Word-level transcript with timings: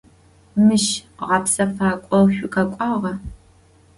Мыщ 0.65 0.85
гъэпсэфакӏо 1.27 2.19
шъукъэкӏуагъа? 2.33 3.13